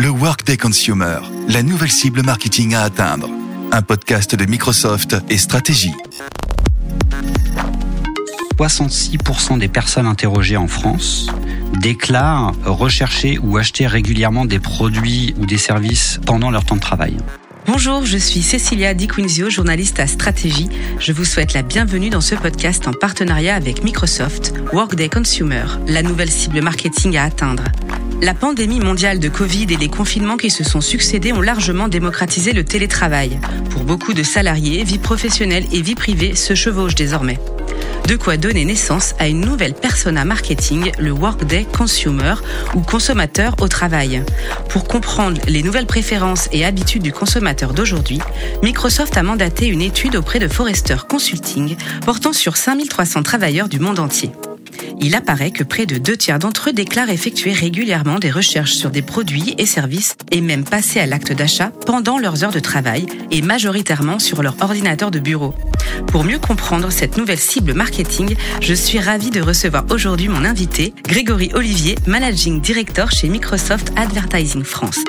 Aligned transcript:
le 0.00 0.08
Workday 0.08 0.56
Consumer, 0.56 1.18
la 1.46 1.62
nouvelle 1.62 1.90
cible 1.90 2.22
marketing 2.22 2.74
à 2.74 2.84
atteindre. 2.84 3.28
Un 3.70 3.82
podcast 3.82 4.34
de 4.34 4.46
Microsoft 4.46 5.14
et 5.28 5.36
Stratégie. 5.36 5.92
66% 8.58 9.58
des 9.58 9.68
personnes 9.68 10.06
interrogées 10.06 10.56
en 10.56 10.68
France 10.68 11.26
déclarent 11.82 12.54
rechercher 12.64 13.38
ou 13.42 13.58
acheter 13.58 13.86
régulièrement 13.86 14.46
des 14.46 14.58
produits 14.58 15.34
ou 15.38 15.44
des 15.44 15.58
services 15.58 16.18
pendant 16.24 16.50
leur 16.50 16.64
temps 16.64 16.76
de 16.76 16.80
travail. 16.80 17.18
Bonjour, 17.66 18.06
je 18.06 18.16
suis 18.16 18.40
Cecilia 18.40 18.94
Di 18.94 19.06
Quinzio, 19.06 19.50
journaliste 19.50 20.00
à 20.00 20.06
Stratégie. 20.06 20.70
Je 20.98 21.12
vous 21.12 21.26
souhaite 21.26 21.52
la 21.52 21.60
bienvenue 21.60 22.08
dans 22.08 22.22
ce 22.22 22.36
podcast 22.36 22.88
en 22.88 22.94
partenariat 22.94 23.54
avec 23.54 23.84
Microsoft, 23.84 24.54
Workday 24.72 25.10
Consumer, 25.10 25.64
la 25.86 26.02
nouvelle 26.02 26.30
cible 26.30 26.62
marketing 26.62 27.18
à 27.18 27.24
atteindre. 27.24 27.64
La 28.22 28.34
pandémie 28.34 28.80
mondiale 28.80 29.18
de 29.18 29.30
Covid 29.30 29.66
et 29.70 29.76
les 29.78 29.88
confinements 29.88 30.36
qui 30.36 30.50
se 30.50 30.62
sont 30.62 30.82
succédés 30.82 31.32
ont 31.32 31.40
largement 31.40 31.88
démocratisé 31.88 32.52
le 32.52 32.64
télétravail. 32.64 33.40
Pour 33.70 33.84
beaucoup 33.84 34.12
de 34.12 34.22
salariés, 34.22 34.84
vie 34.84 34.98
professionnelle 34.98 35.64
et 35.72 35.80
vie 35.80 35.94
privée 35.94 36.34
se 36.34 36.54
chevauchent 36.54 36.94
désormais. 36.94 37.38
De 38.08 38.16
quoi 38.16 38.36
donner 38.36 38.66
naissance 38.66 39.14
à 39.18 39.28
une 39.28 39.40
nouvelle 39.40 39.72
persona 39.72 40.26
marketing, 40.26 40.92
le 40.98 41.12
Workday 41.12 41.64
Consumer 41.64 42.34
ou 42.74 42.80
consommateur 42.80 43.54
au 43.60 43.68
travail. 43.68 44.22
Pour 44.68 44.84
comprendre 44.84 45.40
les 45.46 45.62
nouvelles 45.62 45.86
préférences 45.86 46.48
et 46.52 46.66
habitudes 46.66 47.02
du 47.02 47.12
consommateur 47.12 47.72
d'aujourd'hui, 47.72 48.20
Microsoft 48.62 49.16
a 49.16 49.22
mandaté 49.22 49.66
une 49.66 49.80
étude 49.80 50.16
auprès 50.16 50.40
de 50.40 50.48
Forrester 50.48 50.96
Consulting 51.08 51.76
portant 52.04 52.34
sur 52.34 52.58
5300 52.58 53.22
travailleurs 53.22 53.68
du 53.68 53.78
monde 53.78 53.98
entier 53.98 54.30
il 55.00 55.14
apparaît 55.14 55.50
que 55.50 55.64
près 55.64 55.86
de 55.86 55.96
deux 55.96 56.16
tiers 56.16 56.38
d'entre 56.38 56.70
eux 56.70 56.72
déclarent 56.72 57.10
effectuer 57.10 57.52
régulièrement 57.52 58.18
des 58.18 58.30
recherches 58.30 58.74
sur 58.74 58.90
des 58.90 59.02
produits 59.02 59.54
et 59.58 59.66
services 59.66 60.16
et 60.30 60.40
même 60.40 60.64
passer 60.64 61.00
à 61.00 61.06
l'acte 61.06 61.32
d'achat 61.32 61.72
pendant 61.86 62.18
leurs 62.18 62.44
heures 62.44 62.52
de 62.52 62.60
travail 62.60 63.06
et 63.30 63.42
majoritairement 63.42 64.18
sur 64.18 64.42
leur 64.42 64.56
ordinateur 64.60 65.10
de 65.10 65.18
bureau. 65.18 65.54
Pour 66.08 66.24
mieux 66.24 66.38
comprendre 66.38 66.90
cette 66.90 67.16
nouvelle 67.16 67.38
cible 67.38 67.72
marketing, 67.72 68.36
je 68.60 68.74
suis 68.74 69.00
ravie 69.00 69.30
de 69.30 69.40
recevoir 69.40 69.84
aujourd'hui 69.90 70.28
mon 70.28 70.44
invité, 70.44 70.92
Grégory 71.04 71.50
Olivier, 71.54 71.96
Managing 72.06 72.60
Director 72.60 73.10
chez 73.10 73.28
Microsoft 73.28 73.92
Advertising 73.96 74.64
France. 74.64 75.00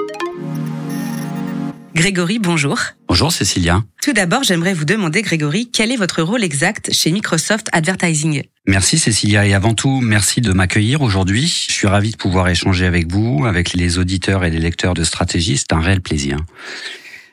Grégory, 1.93 2.39
bonjour. 2.39 2.79
Bonjour 3.07 3.31
Cécilia. 3.31 3.83
Tout 4.01 4.13
d'abord, 4.13 4.43
j'aimerais 4.43 4.73
vous 4.73 4.85
demander, 4.85 5.21
Grégory, 5.21 5.69
quel 5.71 5.91
est 5.91 5.97
votre 5.97 6.23
rôle 6.23 6.43
exact 6.43 6.91
chez 6.93 7.11
Microsoft 7.11 7.67
Advertising? 7.73 8.43
Merci 8.67 8.99
Cécilia 8.99 9.45
et 9.47 9.55
avant 9.55 9.73
tout, 9.73 10.01
merci 10.01 10.39
de 10.39 10.53
m'accueillir 10.53 11.01
aujourd'hui. 11.01 11.47
Je 11.67 11.73
suis 11.73 11.87
ravi 11.87 12.11
de 12.11 12.17
pouvoir 12.17 12.47
échanger 12.47 12.85
avec 12.85 13.11
vous, 13.11 13.45
avec 13.47 13.73
les 13.73 13.97
auditeurs 13.97 14.45
et 14.45 14.51
les 14.51 14.59
lecteurs 14.59 14.93
de 14.93 15.03
stratégie. 15.03 15.57
C'est 15.57 15.73
un 15.73 15.81
réel 15.81 15.99
plaisir. 15.99 16.37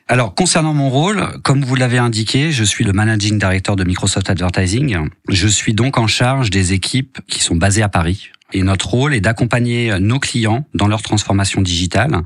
Alors, 0.07 0.33
concernant 0.33 0.73
mon 0.73 0.89
rôle, 0.89 1.27
comme 1.43 1.63
vous 1.63 1.75
l'avez 1.75 1.99
indiqué, 1.99 2.51
je 2.51 2.63
suis 2.63 2.83
le 2.83 2.93
managing 2.93 3.37
director 3.37 3.75
de 3.75 3.83
Microsoft 3.83 4.27
Advertising. 4.27 5.07
Je 5.29 5.47
suis 5.47 5.73
donc 5.75 5.99
en 5.99 6.07
charge 6.07 6.49
des 6.49 6.73
équipes 6.73 7.19
qui 7.27 7.41
sont 7.41 7.55
basées 7.55 7.83
à 7.83 7.89
Paris, 7.89 8.31
et 8.53 8.63
notre 8.63 8.89
rôle 8.89 9.13
est 9.13 9.21
d'accompagner 9.21 9.99
nos 9.99 10.19
clients 10.19 10.65
dans 10.73 10.87
leur 10.87 11.01
transformation 11.01 11.61
digitale 11.61 12.21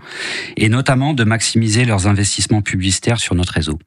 et 0.57 0.69
notamment 0.69 1.13
de 1.13 1.23
maximiser 1.23 1.85
leurs 1.85 2.07
investissements 2.07 2.61
publicitaires 2.61 3.19
sur 3.19 3.35
notre 3.35 3.53
réseau. 3.53 3.79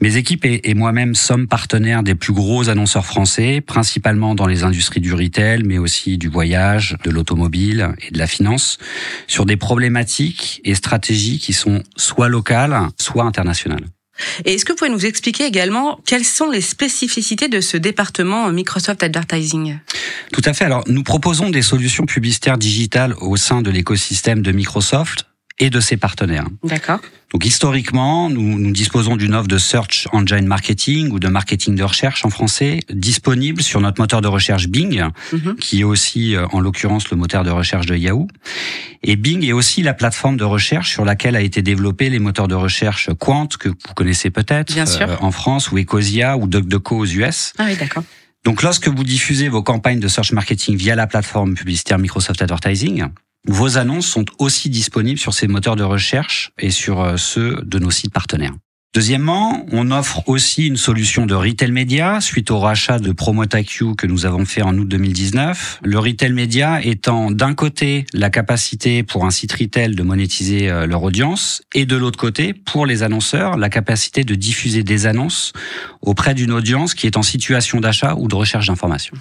Mes 0.00 0.16
équipes 0.16 0.44
et 0.46 0.74
moi-même 0.74 1.14
sommes 1.14 1.46
partenaires 1.48 2.02
des 2.02 2.14
plus 2.14 2.32
gros 2.32 2.68
annonceurs 2.68 3.04
français, 3.04 3.60
principalement 3.60 4.34
dans 4.34 4.46
les 4.46 4.64
industries 4.64 5.00
du 5.00 5.12
retail, 5.12 5.62
mais 5.64 5.78
aussi 5.78 6.18
du 6.18 6.28
voyage, 6.28 6.96
de 7.04 7.10
l'automobile 7.10 7.90
et 8.06 8.10
de 8.10 8.18
la 8.18 8.26
finance, 8.26 8.78
sur 9.26 9.44
des 9.44 9.56
problématiques 9.56 10.60
et 10.64 10.74
stratégies 10.74 11.38
qui 11.38 11.52
sont 11.52 11.82
soit 11.96 12.28
locales, 12.28 12.88
soit 12.98 13.24
internationales. 13.24 13.84
Et 14.44 14.54
est-ce 14.54 14.64
que 14.64 14.72
vous 14.72 14.76
pouvez 14.76 14.90
nous 14.90 15.06
expliquer 15.06 15.44
également 15.44 15.98
quelles 16.06 16.24
sont 16.24 16.50
les 16.50 16.60
spécificités 16.60 17.48
de 17.48 17.60
ce 17.60 17.76
département 17.76 18.50
Microsoft 18.52 19.02
Advertising? 19.02 19.78
Tout 20.32 20.42
à 20.44 20.52
fait. 20.52 20.64
Alors, 20.64 20.84
nous 20.86 21.02
proposons 21.02 21.50
des 21.50 21.62
solutions 21.62 22.06
publicitaires 22.06 22.58
digitales 22.58 23.14
au 23.20 23.36
sein 23.36 23.62
de 23.62 23.70
l'écosystème 23.70 24.42
de 24.42 24.52
Microsoft 24.52 25.26
et 25.58 25.70
de 25.70 25.80
ses 25.80 25.96
partenaires. 25.96 26.46
D'accord. 26.64 27.00
Donc 27.32 27.44
historiquement, 27.46 28.30
nous, 28.30 28.58
nous 28.58 28.70
disposons 28.72 29.16
d'une 29.16 29.34
offre 29.34 29.48
de 29.48 29.58
search 29.58 30.06
engine 30.12 30.46
marketing 30.46 31.10
ou 31.10 31.18
de 31.18 31.26
marketing 31.26 31.74
de 31.74 31.82
recherche 31.82 32.24
en 32.24 32.30
français 32.30 32.80
disponible 32.92 33.60
sur 33.62 33.80
notre 33.80 34.00
moteur 34.00 34.20
de 34.20 34.28
recherche 34.28 34.68
Bing, 34.68 35.02
mhm. 35.32 35.56
qui 35.56 35.80
est 35.80 35.84
aussi 35.84 36.36
euh, 36.36 36.46
en 36.52 36.60
l'occurrence 36.60 37.10
le 37.10 37.16
moteur 37.16 37.42
de 37.42 37.50
recherche 37.50 37.86
de 37.86 37.96
Yahoo. 37.96 38.28
Et 39.02 39.16
Bing 39.16 39.44
est 39.44 39.52
aussi 39.52 39.82
la 39.82 39.94
plateforme 39.94 40.36
de 40.36 40.44
recherche 40.44 40.90
sur 40.90 41.04
laquelle 41.04 41.34
a 41.34 41.40
été 41.40 41.60
développé 41.60 42.08
les 42.08 42.20
moteurs 42.20 42.48
de 42.48 42.54
recherche 42.54 43.10
Quant 43.18 43.46
que 43.46 43.68
vous 43.68 43.94
connaissez 43.94 44.30
peut-être 44.30 44.72
euh, 44.76 45.16
en 45.20 45.32
France 45.32 45.72
ou 45.72 45.78
Ecosia 45.78 46.36
ou 46.36 46.46
DuckDuckGo 46.46 46.98
aux 46.98 47.06
US. 47.06 47.52
Ah 47.58 47.64
oui, 47.66 47.76
d'accord. 47.76 48.04
Donc 48.44 48.62
lorsque 48.62 48.88
vous 48.88 49.04
diffusez 49.04 49.48
vos 49.48 49.62
campagnes 49.62 50.00
de 50.00 50.08
search 50.08 50.32
marketing 50.32 50.76
via 50.76 50.94
la 50.94 51.06
plateforme 51.06 51.54
publicitaire 51.54 51.98
Microsoft 51.98 52.42
Advertising, 52.42 53.06
vos 53.46 53.78
annonces 53.78 54.06
sont 54.06 54.24
aussi 54.38 54.68
disponibles 54.68 55.18
sur 55.18 55.32
ces 55.32 55.48
moteurs 55.48 55.76
de 55.76 55.82
recherche 55.82 56.52
et 56.58 56.70
sur 56.70 57.00
euh, 57.00 57.16
ceux 57.16 57.62
de 57.62 57.78
nos 57.78 57.90
sites 57.90 58.12
partenaires. 58.12 58.54
Deuxièmement, 58.94 59.66
on 59.72 59.90
offre 59.90 60.22
aussi 60.28 60.68
une 60.68 60.76
solution 60.76 61.26
de 61.26 61.34
retail 61.34 61.72
média 61.72 62.20
suite 62.20 62.52
au 62.52 62.60
rachat 62.60 63.00
de 63.00 63.10
PromoteIQ 63.10 63.96
que 63.96 64.06
nous 64.06 64.24
avons 64.24 64.44
fait 64.44 64.62
en 64.62 64.78
août 64.78 64.86
2019. 64.86 65.80
Le 65.82 65.98
retail 65.98 66.32
média 66.32 66.80
étant 66.80 67.32
d'un 67.32 67.54
côté 67.54 68.06
la 68.12 68.30
capacité 68.30 69.02
pour 69.02 69.24
un 69.24 69.32
site 69.32 69.52
retail 69.52 69.96
de 69.96 70.02
monétiser 70.04 70.70
euh, 70.70 70.86
leur 70.86 71.02
audience 71.02 71.62
et 71.74 71.86
de 71.86 71.96
l'autre 71.96 72.20
côté 72.20 72.54
pour 72.54 72.86
les 72.86 73.02
annonceurs 73.02 73.56
la 73.56 73.68
capacité 73.68 74.22
de 74.22 74.36
diffuser 74.36 74.84
des 74.84 75.06
annonces 75.06 75.52
auprès 76.00 76.34
d'une 76.34 76.52
audience 76.52 76.94
qui 76.94 77.08
est 77.08 77.16
en 77.16 77.22
situation 77.22 77.80
d'achat 77.80 78.14
ou 78.16 78.28
de 78.28 78.36
recherche 78.36 78.68
d'informations. 78.68 79.16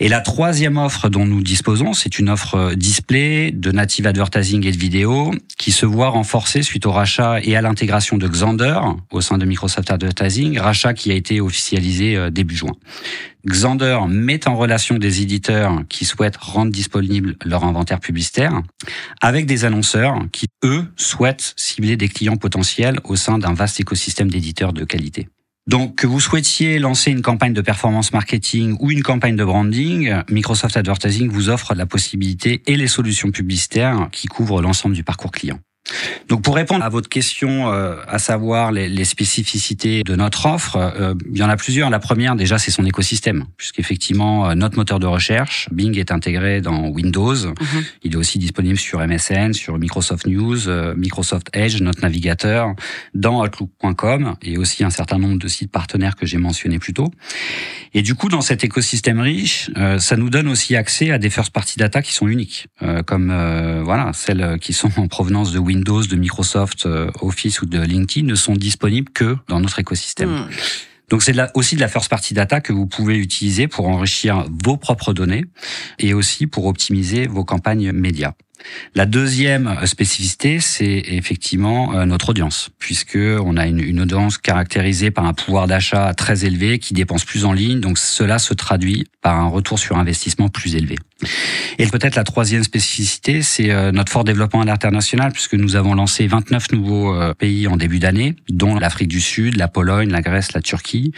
Et 0.00 0.08
la 0.08 0.20
troisième 0.20 0.78
offre 0.78 1.08
dont 1.08 1.26
nous 1.26 1.44
disposons, 1.44 1.92
c'est 1.92 2.18
une 2.18 2.28
offre 2.28 2.74
display 2.74 3.52
de 3.52 3.70
native 3.70 4.08
advertising 4.08 4.66
et 4.66 4.72
de 4.72 4.76
vidéo 4.76 5.32
qui 5.58 5.70
se 5.70 5.86
voit 5.86 6.08
renforcée 6.08 6.64
suite 6.64 6.86
au 6.86 6.90
rachat 6.90 7.38
et 7.44 7.54
à 7.54 7.62
l'intégration 7.62 8.18
de 8.18 8.26
Xander 8.26 8.80
au 9.12 9.20
sein 9.20 9.38
de 9.38 9.44
Microsoft 9.44 9.90
Advertising, 9.90 10.58
rachat 10.58 10.94
qui 10.94 11.10
a 11.10 11.14
été 11.14 11.40
officialisé 11.40 12.16
euh, 12.16 12.30
début 12.30 12.56
juin. 12.56 12.74
Xander 13.46 14.00
met 14.08 14.48
en 14.48 14.56
relation 14.56 14.98
des 14.98 15.22
éditeurs 15.22 15.82
qui 15.88 16.04
souhaitent 16.04 16.36
rendre 16.36 16.72
disponible 16.72 17.36
leur 17.44 17.64
inventaire 17.64 18.00
publicitaire 18.00 18.62
avec 19.20 19.46
des 19.46 19.64
annonceurs 19.64 20.18
qui, 20.32 20.46
eux, 20.64 20.84
souhaitent 20.96 21.54
cibler 21.56 21.96
des 21.96 22.08
clients 22.08 22.36
potentiels 22.36 22.98
au 23.04 23.16
sein 23.16 23.38
d'un 23.38 23.54
vaste 23.54 23.78
écosystème 23.78 24.30
d'éditeurs 24.30 24.72
de 24.72 24.84
qualité. 24.84 25.28
Donc, 25.68 25.96
que 25.96 26.06
vous 26.06 26.20
souhaitiez 26.20 26.78
lancer 26.78 27.10
une 27.10 27.22
campagne 27.22 27.52
de 27.52 27.60
performance 27.60 28.12
marketing 28.12 28.76
ou 28.78 28.92
une 28.92 29.02
campagne 29.02 29.34
de 29.34 29.44
branding, 29.44 30.14
Microsoft 30.30 30.76
Advertising 30.76 31.28
vous 31.28 31.48
offre 31.48 31.74
la 31.74 31.86
possibilité 31.86 32.62
et 32.66 32.76
les 32.76 32.86
solutions 32.86 33.32
publicitaires 33.32 34.08
qui 34.12 34.28
couvrent 34.28 34.62
l'ensemble 34.62 34.94
du 34.94 35.02
parcours 35.02 35.32
client. 35.32 35.58
Donc 36.28 36.42
pour 36.42 36.56
répondre 36.56 36.84
à 36.84 36.88
votre 36.88 37.08
question, 37.08 37.72
euh, 37.72 37.96
à 38.08 38.18
savoir 38.18 38.72
les, 38.72 38.88
les, 38.88 39.04
spécificités 39.04 40.02
de 40.02 40.16
notre 40.16 40.46
offre, 40.46 40.76
euh, 40.76 41.14
il 41.30 41.38
y 41.38 41.42
en 41.42 41.48
a 41.48 41.56
plusieurs. 41.56 41.90
La 41.90 42.00
première, 42.00 42.34
déjà, 42.34 42.58
c'est 42.58 42.72
son 42.72 42.84
écosystème, 42.84 43.44
puisqu'effectivement, 43.56 44.50
euh, 44.50 44.54
notre 44.54 44.76
moteur 44.76 44.98
de 44.98 45.06
recherche, 45.06 45.68
Bing, 45.70 45.96
est 45.96 46.10
intégré 46.10 46.60
dans 46.60 46.88
Windows. 46.88 47.34
Mhm. 47.36 47.84
Il 48.02 48.14
est 48.14 48.16
aussi 48.16 48.38
disponible 48.38 48.78
sur 48.78 49.00
MSN, 49.00 49.52
sur 49.52 49.78
Microsoft 49.78 50.26
News, 50.26 50.68
Microsoft 50.96 51.48
Edge, 51.52 51.80
notre 51.80 52.02
navigateur, 52.02 52.74
dans 53.14 53.44
Outlook.com, 53.44 54.34
et 54.42 54.58
aussi 54.58 54.82
un 54.82 54.90
certain 54.90 55.18
nombre 55.18 55.38
de 55.38 55.48
sites 55.48 55.70
partenaires 55.70 56.16
que 56.16 56.26
j'ai 56.26 56.38
mentionnés 56.38 56.78
plus 56.78 56.94
tôt. 56.94 57.12
Et 57.94 58.02
du 58.02 58.14
coup, 58.14 58.28
dans 58.28 58.40
cet 58.40 58.64
écosystème 58.64 59.20
riche, 59.20 59.70
ça 59.98 60.16
nous 60.16 60.30
donne 60.30 60.48
aussi 60.48 60.76
accès 60.76 61.10
à 61.10 61.18
des 61.18 61.30
first-party 61.30 61.78
data 61.78 62.02
qui 62.02 62.12
sont 62.12 62.28
uniques, 62.28 62.68
comme 63.06 63.32
voilà 63.84 64.10
celles 64.12 64.58
qui 64.60 64.72
sont 64.72 64.90
en 64.98 65.08
provenance 65.08 65.52
de 65.52 65.58
Windows 65.58 65.75
Windows, 65.76 66.02
de 66.02 66.16
Microsoft 66.16 66.86
euh, 66.86 67.10
Office 67.20 67.60
ou 67.62 67.66
de 67.66 67.78
LinkedIn 67.78 68.26
ne 68.26 68.34
sont 68.34 68.54
disponibles 68.54 69.12
que 69.12 69.36
dans 69.48 69.60
notre 69.60 69.78
écosystème. 69.78 70.30
Hmm. 70.30 70.48
Donc 71.08 71.22
c'est 71.22 71.34
aussi 71.54 71.76
de 71.76 71.80
la 71.80 71.88
first 71.88 72.08
party 72.08 72.34
data 72.34 72.60
que 72.60 72.72
vous 72.72 72.86
pouvez 72.86 73.16
utiliser 73.16 73.68
pour 73.68 73.86
enrichir 73.86 74.44
vos 74.64 74.76
propres 74.76 75.12
données 75.12 75.44
et 75.98 76.14
aussi 76.14 76.48
pour 76.48 76.66
optimiser 76.66 77.28
vos 77.28 77.44
campagnes 77.44 77.92
médias. 77.92 78.32
La 78.94 79.06
deuxième 79.06 79.76
spécificité, 79.86 80.60
c'est 80.60 81.02
effectivement 81.06 81.94
euh, 81.94 82.06
notre 82.06 82.30
audience, 82.30 82.70
puisque 82.78 83.18
on 83.18 83.56
a 83.56 83.66
une, 83.66 84.00
audience 84.00 84.38
caractérisée 84.38 85.10
par 85.10 85.26
un 85.26 85.34
pouvoir 85.34 85.66
d'achat 85.66 86.12
très 86.14 86.44
élevé 86.44 86.78
qui 86.78 86.94
dépense 86.94 87.24
plus 87.24 87.44
en 87.44 87.52
ligne, 87.52 87.80
donc 87.80 87.98
cela 87.98 88.38
se 88.38 88.54
traduit 88.54 89.06
par 89.20 89.38
un 89.38 89.48
retour 89.48 89.78
sur 89.78 89.98
investissement 89.98 90.48
plus 90.48 90.74
élevé. 90.74 90.96
Et 91.78 91.86
peut-être 91.86 92.14
la 92.14 92.24
troisième 92.24 92.62
spécificité, 92.62 93.42
c'est 93.42 93.70
euh, 93.70 93.92
notre 93.92 94.12
fort 94.12 94.24
développement 94.24 94.62
à 94.62 94.64
l'international, 94.64 95.32
puisque 95.32 95.54
nous 95.54 95.76
avons 95.76 95.94
lancé 95.94 96.26
29 96.26 96.72
nouveaux 96.72 97.14
pays 97.34 97.68
en 97.68 97.76
début 97.76 97.98
d'année, 97.98 98.36
dont 98.48 98.78
l'Afrique 98.78 99.08
du 99.08 99.20
Sud, 99.20 99.56
la 99.56 99.68
Pologne, 99.68 100.10
la 100.10 100.20
Grèce, 100.20 100.52
la 100.52 100.60
Turquie. 100.60 101.12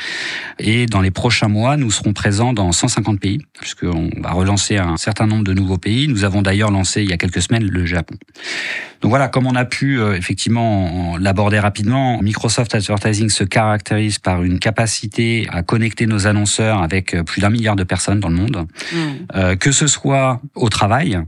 Et 0.58 0.86
dans 0.86 1.00
les 1.00 1.10
prochains 1.10 1.48
mois, 1.48 1.76
nous 1.76 1.90
serons 1.90 2.12
présents 2.12 2.52
dans 2.52 2.70
150 2.72 3.20
pays, 3.20 3.38
puisqu'on 3.60 4.10
va 4.20 4.32
relancer 4.32 4.76
un 4.76 4.96
certain 4.96 5.26
nombre 5.26 5.44
de 5.44 5.52
nouveaux 5.52 5.78
pays. 5.78 6.08
Nous 6.08 6.24
avons 6.24 6.42
d'ailleurs 6.42 6.70
lancé 6.70 7.02
il 7.02 7.10
y 7.10 7.12
a 7.12 7.16
quelques 7.16 7.42
semaines 7.42 7.64
le 7.64 7.86
Japon. 7.86 8.16
Donc 9.00 9.10
voilà, 9.10 9.28
comme 9.28 9.46
on 9.46 9.54
a 9.54 9.64
pu 9.64 10.00
euh, 10.00 10.16
effectivement 10.16 11.16
l'aborder 11.18 11.58
rapidement, 11.58 12.20
Microsoft 12.20 12.74
Advertising 12.74 13.28
se 13.28 13.44
caractérise 13.44 14.18
par 14.18 14.42
une 14.42 14.58
capacité 14.58 15.46
à 15.50 15.62
connecter 15.62 16.06
nos 16.06 16.26
annonceurs 16.26 16.82
avec 16.82 17.14
euh, 17.14 17.22
plus 17.22 17.40
d'un 17.40 17.50
milliard 17.50 17.76
de 17.76 17.84
personnes 17.84 18.18
dans 18.18 18.28
le 18.28 18.34
monde, 18.34 18.66
mm. 18.92 18.96
euh, 19.36 19.56
que 19.56 19.70
ce 19.70 19.86
soit 19.86 20.40
au 20.54 20.68
travail, 20.68 21.18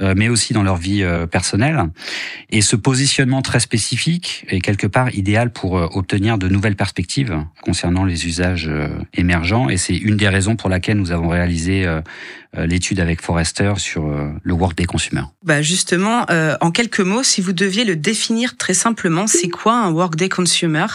mais 0.00 0.28
aussi 0.28 0.52
dans 0.52 0.62
leur 0.62 0.76
vie 0.76 1.04
personnelle. 1.30 1.84
Et 2.50 2.60
ce 2.60 2.76
positionnement 2.76 3.42
très 3.42 3.60
spécifique 3.60 4.44
est 4.48 4.60
quelque 4.60 4.86
part 4.86 5.14
idéal 5.14 5.50
pour 5.50 5.72
obtenir 5.72 6.38
de 6.38 6.48
nouvelles 6.48 6.76
perspectives 6.76 7.36
concernant 7.62 8.04
les 8.04 8.26
usages 8.26 8.70
émergents. 9.14 9.68
Et 9.68 9.76
c'est 9.76 9.96
une 9.96 10.16
des 10.16 10.28
raisons 10.28 10.56
pour 10.56 10.68
laquelle 10.68 10.96
nous 10.96 11.12
avons 11.12 11.28
réalisé 11.28 11.86
l'étude 12.56 13.00
avec 13.00 13.22
Forrester 13.22 13.74
sur 13.76 14.08
le 14.42 14.52
Workday 14.52 14.84
Consumer. 14.84 15.22
Bah 15.44 15.62
justement, 15.62 16.26
en 16.60 16.70
quelques 16.70 17.00
mots, 17.00 17.22
si 17.22 17.40
vous 17.40 17.52
deviez 17.52 17.84
le 17.84 17.96
définir 17.96 18.56
très 18.56 18.74
simplement, 18.74 19.26
c'est 19.26 19.48
quoi 19.48 19.74
un 19.74 19.90
Workday 19.90 20.28
Consumer? 20.28 20.86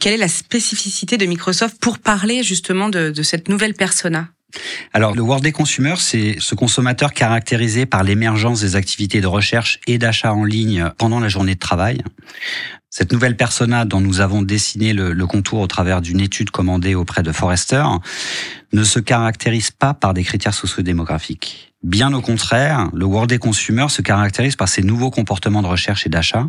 Quelle 0.00 0.14
est 0.14 0.18
la 0.18 0.28
spécificité 0.28 1.16
de 1.16 1.26
Microsoft 1.26 1.78
pour 1.80 1.98
parler 1.98 2.42
justement 2.42 2.88
de, 2.88 3.10
de 3.10 3.22
cette 3.22 3.48
nouvelle 3.48 3.74
persona? 3.74 4.28
Alors, 4.92 5.14
le 5.14 5.20
Workday 5.20 5.52
Consumer, 5.52 5.94
c'est 5.98 6.36
ce 6.38 6.54
consommateur 6.54 7.12
caractérisé 7.12 7.86
par 7.86 8.02
l'émergence 8.02 8.60
des 8.60 8.76
activités 8.76 9.20
de 9.20 9.26
recherche 9.26 9.78
et 9.86 9.98
d'achat 9.98 10.32
en 10.32 10.44
ligne 10.44 10.90
pendant 10.96 11.20
la 11.20 11.28
journée 11.28 11.54
de 11.54 11.60
travail. 11.60 12.02
Cette 12.90 13.12
nouvelle 13.12 13.36
persona 13.36 13.84
dont 13.84 14.00
nous 14.00 14.20
avons 14.20 14.40
dessiné 14.40 14.94
le, 14.94 15.26
contour 15.26 15.60
au 15.60 15.66
travers 15.66 16.00
d'une 16.00 16.20
étude 16.20 16.50
commandée 16.50 16.94
auprès 16.94 17.22
de 17.22 17.32
Forrester 17.32 17.84
ne 18.72 18.82
se 18.82 18.98
caractérise 18.98 19.70
pas 19.70 19.92
par 19.92 20.14
des 20.14 20.24
critères 20.24 20.54
sociodémographiques. 20.54 21.74
Bien 21.82 22.12
au 22.14 22.22
contraire, 22.22 22.88
le 22.94 23.04
World 23.04 23.38
Consumer 23.38 23.86
se 23.88 24.02
caractérise 24.02 24.56
par 24.56 24.68
ses 24.68 24.82
nouveaux 24.82 25.10
comportements 25.10 25.62
de 25.62 25.68
recherche 25.68 26.06
et 26.06 26.08
d'achat, 26.08 26.48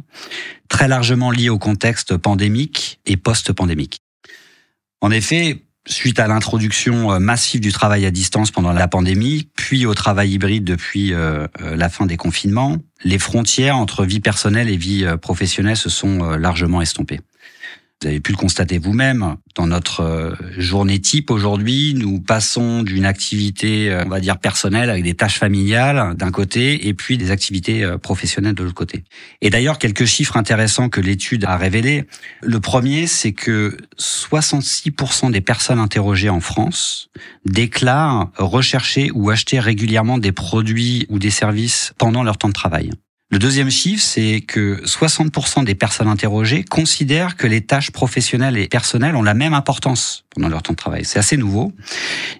très 0.69 0.87
largement 0.87 1.29
liés 1.29 1.49
au 1.49 1.59
contexte 1.59 2.15
pandémique 2.17 2.99
et 3.05 3.17
post-pandémique. 3.17 4.01
En 5.01 5.11
effet, 5.11 5.61
suite 5.89 6.19
à 6.19 6.27
l'introduction 6.27 7.11
euh, 7.11 7.19
massive 7.19 7.61
du 7.61 7.71
travail 7.71 8.05
à 8.05 8.11
distance 8.11 8.51
pendant 8.51 8.71
la 8.71 8.87
pandémie, 8.87 9.49
puis 9.55 9.85
au 9.85 9.93
travail 9.93 10.31
hybride 10.31 10.63
depuis 10.63 11.13
euh, 11.13 11.47
euh, 11.61 11.75
la 11.75 11.89
fin 11.89 12.05
des 12.05 12.17
confinements, 12.17 12.77
les 13.03 13.19
frontières 13.19 13.77
entre 13.77 14.05
vie 14.05 14.19
personnelle 14.19 14.69
et 14.69 14.77
vie 14.77 15.05
professionnelle 15.21 15.77
se 15.77 15.89
sont 15.89 16.19
largement 16.35 16.81
estompées. 16.81 17.21
Vous 18.01 18.07
avez 18.07 18.21
pu 18.21 18.31
le 18.31 18.37
constater 18.37 18.77
vous-même. 18.77 19.35
Dans 19.55 19.67
notre 19.67 19.99
euh, 19.99 20.33
journée 20.57 20.99
type 20.99 21.29
aujourd'hui, 21.29 21.93
nous 21.97 22.21
passons 22.21 22.81
d'une 22.81 23.03
activité, 23.03 23.91
euh, 23.91 24.05
on 24.05 24.09
va 24.09 24.21
dire, 24.21 24.37
personnelle 24.37 24.89
avec 24.89 25.03
des 25.03 25.15
tâches 25.15 25.37
familiales 25.37 26.15
d'un 26.15 26.31
côté 26.31 26.87
et 26.87 26.93
puis 26.93 27.17
des 27.17 27.29
activités 27.29 27.83
euh, 27.83 27.97
professionnelles 27.97 28.55
de 28.55 28.63
l'autre 28.63 28.75
côté. 28.75 29.03
Et 29.41 29.49
d'ailleurs, 29.49 29.79
quelques 29.79 30.05
chiffres 30.05 30.37
intéressants 30.37 30.87
que 30.87 31.01
l'étude 31.01 31.43
a 31.43 31.57
révélés. 31.57 32.05
Le 32.41 32.61
premier, 32.61 33.05
c'est 33.05 33.33
que 33.33 33.75
66% 33.97 35.31
des 35.31 35.41
personnes 35.41 35.79
interrogées 35.79 36.29
en 36.29 36.39
France 36.39 37.09
déclarent 37.43 38.31
rechercher 38.37 39.11
ou 39.13 39.29
acheter 39.29 39.59
régulièrement 39.59 40.19
des 40.19 40.31
produits 40.31 41.05
ou 41.09 41.19
des 41.19 41.31
services 41.31 41.91
pendant 41.97 42.23
leur 42.23 42.37
temps 42.37 42.47
de 42.47 42.53
travail. 42.53 42.91
Le 43.31 43.37
deuxième 43.37 43.69
chiffre, 43.69 44.03
c'est 44.03 44.41
que 44.41 44.81
60% 44.85 45.63
des 45.63 45.75
personnes 45.75 46.07
interrogées 46.07 46.63
considèrent 46.63 47.35
que 47.35 47.45
les 47.45 47.61
tâches 47.61 47.91
professionnelles 47.91 48.57
et 48.57 48.67
personnelles 48.67 49.15
ont 49.15 49.21
la 49.21 49.35
même 49.35 49.53
importance 49.53 50.25
pendant 50.33 50.49
leur 50.49 50.63
temps 50.63 50.73
de 50.73 50.77
travail. 50.77 51.05
C'est 51.05 51.19
assez 51.19 51.37
nouveau. 51.37 51.71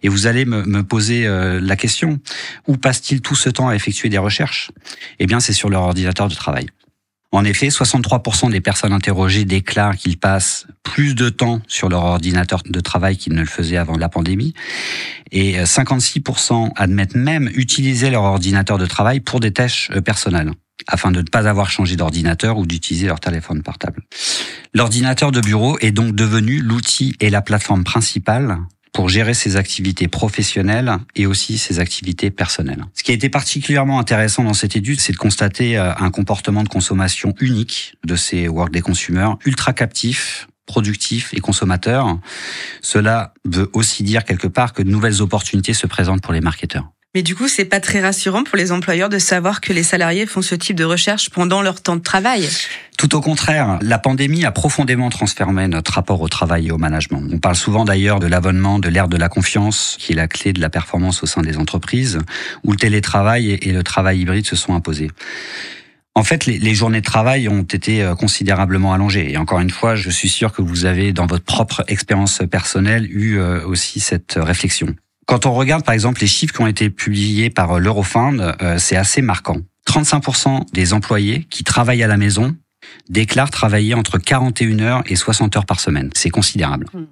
Et 0.01 0.09
vous 0.09 0.25
allez 0.25 0.45
me, 0.45 0.81
poser 0.81 1.27
euh, 1.27 1.59
la 1.61 1.75
question, 1.75 2.19
où 2.67 2.75
passe-t-il 2.75 3.21
tout 3.21 3.35
ce 3.35 3.51
temps 3.51 3.67
à 3.67 3.75
effectuer 3.75 4.09
des 4.09 4.17
recherches? 4.17 4.71
Eh 5.19 5.27
bien, 5.27 5.39
c'est 5.39 5.53
sur 5.53 5.69
leur 5.69 5.83
ordinateur 5.83 6.27
de 6.27 6.33
travail. 6.33 6.65
En 7.31 7.45
effet, 7.45 7.67
63% 7.67 8.49
des 8.49 8.59
personnes 8.59 8.91
interrogées 8.91 9.45
déclarent 9.45 9.95
qu'ils 9.95 10.17
passent 10.17 10.65
plus 10.81 11.13
de 11.13 11.29
temps 11.29 11.61
sur 11.67 11.89
leur 11.89 12.03
ordinateur 12.03 12.63
de 12.67 12.79
travail 12.79 13.15
qu'ils 13.15 13.33
ne 13.33 13.41
le 13.41 13.45
faisaient 13.45 13.77
avant 13.77 13.95
la 13.95 14.09
pandémie. 14.09 14.55
Et 15.31 15.61
56% 15.61 16.71
admettent 16.75 17.13
même 17.13 17.47
utiliser 17.53 18.09
leur 18.09 18.23
ordinateur 18.23 18.79
de 18.79 18.87
travail 18.87 19.19
pour 19.19 19.39
des 19.39 19.53
tâches 19.53 19.91
euh, 19.93 20.01
personnelles 20.01 20.51
afin 20.89 21.11
de 21.11 21.21
ne 21.21 21.25
pas 21.25 21.47
avoir 21.47 21.69
changé 21.69 21.95
d'ordinateur 21.95 22.57
ou 22.57 22.65
d'utiliser 22.65 23.07
leur 23.07 23.19
téléphone 23.19 23.61
portable. 23.63 24.03
L'ordinateur 24.73 25.31
de 25.31 25.39
bureau 25.39 25.77
est 25.79 25.91
donc 25.91 26.15
devenu 26.15 26.59
l'outil 26.59 27.15
et 27.19 27.29
la 27.29 27.41
plateforme 27.41 27.83
principale 27.83 28.57
pour 28.91 29.07
gérer 29.07 29.33
ses 29.35 29.55
activités 29.55 30.07
professionnelles 30.07 30.97
et 31.15 31.27
aussi 31.27 31.57
ses 31.57 31.79
activités 31.79 32.31
personnelles. 32.31 32.85
Ce 32.95 33.03
qui 33.03 33.11
a 33.11 33.13
été 33.13 33.29
particulièrement 33.29 33.99
intéressant 33.99 34.43
dans 34.43 34.53
cette 34.53 34.75
étude, 34.75 34.99
c'est 34.99 35.13
de 35.13 35.17
constater 35.17 35.77
euh, 35.77 35.93
un 35.95 36.09
comportement 36.09 36.63
de 36.63 36.69
consommation 36.69 37.33
unique 37.39 37.95
de 38.05 38.15
ces 38.15 38.47
Workday 38.47 38.81
Consumers, 38.81 39.37
ultra 39.45 39.73
captifs, 39.73 40.47
productifs 40.65 41.33
et 41.33 41.39
consommateurs. 41.39 42.19
Cela 42.81 43.33
veut 43.45 43.69
aussi 43.73 44.03
dire 44.03 44.25
quelque 44.25 44.47
part 44.47 44.73
que 44.73 44.81
de 44.81 44.89
nouvelles 44.89 45.21
opportunités 45.21 45.73
se 45.73 45.87
présentent 45.87 46.21
pour 46.21 46.33
les 46.33 46.41
marketeurs. 46.41 46.89
Mais 47.15 47.23
du 47.23 47.35
coup, 47.35 47.47
c'est 47.47 47.65
pas 47.65 47.79
très 47.79 48.01
rassurant 48.01 48.43
pour 48.43 48.55
les 48.55 48.71
employeurs 48.71 49.09
de 49.09 49.17
savoir 49.17 49.61
que 49.61 49.73
les 49.73 49.81
salariés 49.81 50.27
font 50.27 50.43
ce 50.43 50.53
type 50.53 50.75
de 50.75 50.83
recherche 50.83 51.31
pendant 51.31 51.63
leur 51.63 51.81
temps 51.81 51.95
de 51.95 52.03
travail. 52.03 52.47
Tout 52.99 53.15
au 53.15 53.21
contraire, 53.21 53.79
la 53.81 53.97
pandémie 53.97 54.45
a 54.45 54.51
profondément 54.51 55.09
transformé 55.09 55.67
notre 55.67 55.93
rapport 55.93 56.21
au 56.21 56.27
travail 56.27 56.67
et 56.67 56.71
au 56.71 56.77
management. 56.77 57.23
On 57.33 57.39
parle 57.39 57.55
souvent 57.55 57.83
d'ailleurs 57.83 58.19
de 58.19 58.27
l'avènement 58.27 58.77
de 58.77 58.89
l'ère 58.89 59.07
de 59.07 59.17
la 59.17 59.27
confiance, 59.27 59.97
qui 59.99 60.11
est 60.11 60.15
la 60.15 60.27
clé 60.27 60.53
de 60.53 60.61
la 60.61 60.69
performance 60.69 61.23
au 61.23 61.25
sein 61.25 61.41
des 61.41 61.57
entreprises, 61.57 62.19
où 62.63 62.73
le 62.73 62.77
télétravail 62.77 63.53
et 63.53 63.71
le 63.71 63.81
travail 63.81 64.19
hybride 64.19 64.45
se 64.45 64.55
sont 64.55 64.75
imposés. 64.75 65.09
En 66.13 66.23
fait, 66.23 66.45
les, 66.45 66.75
journées 66.75 66.99
de 66.99 67.05
travail 67.05 67.47
ont 67.49 67.63
été 67.63 68.03
euh, 68.03 68.13
considérablement 68.13 68.93
allongées. 68.93 69.31
Et 69.31 69.37
encore 69.37 69.61
une 69.61 69.69
fois, 69.69 69.95
je 69.95 70.09
suis 70.09 70.27
sûr 70.27 70.51
que 70.51 70.61
vous 70.61 70.85
avez, 70.85 71.13
dans 71.13 71.27
votre 71.27 71.45
propre 71.45 71.83
expérience 71.87 72.41
personnelle, 72.51 73.07
eu 73.09 73.37
euh, 73.37 73.65
aussi 73.65 73.99
cette 73.99 74.37
réflexion. 74.37 74.95
Quand 75.29 75.45
on 75.45 75.53
regarde 75.53 75.85
par 75.85 75.93
exemple 75.93 76.21
les 76.21 76.27
chiffres 76.27 76.55
qui 76.55 76.61
ont 76.61 76.65
été 76.65 76.89
publiés 76.89 77.51
par 77.51 77.73
euh, 77.73 77.79
l'Eurofound, 77.79 78.55
euh, 78.63 78.79
c'est 78.79 78.95
assez 78.95 79.21
marquant. 79.21 79.57
35% 79.87 80.73
des 80.73 80.91
employés 80.91 81.45
qui 81.51 81.63
travaillent 81.63 82.01
à 82.01 82.07
la 82.07 82.17
maison 82.17 82.55
déclarent 83.09 83.51
travailler 83.51 83.93
entre 83.93 84.17
41 84.17 84.79
heures 84.79 85.03
et 85.05 85.15
60 85.15 85.55
heures 85.55 85.67
par 85.67 85.79
semaine. 85.79 86.09
C'est 86.15 86.31
considérable. 86.31 86.87
Hmm. 86.95 87.05